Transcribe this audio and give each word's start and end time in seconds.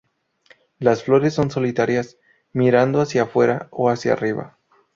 Las 0.79 1.03
flores 1.03 1.35
son 1.35 1.51
solitarias, 1.51 2.17
mirando 2.53 3.01
hacia 3.01 3.27
fuera 3.27 3.67
o 3.69 3.87
hacia 3.87 4.13
arriba. 4.13 4.57